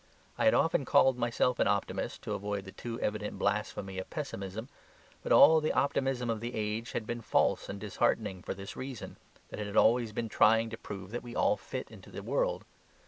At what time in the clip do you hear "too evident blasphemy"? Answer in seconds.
2.71-3.99